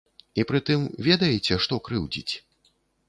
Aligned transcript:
І 0.39 0.45
пры 0.51 0.61
тым, 0.69 0.87
ведаеце, 1.07 1.59
што 1.67 1.79
крыўдзіць? 1.89 2.33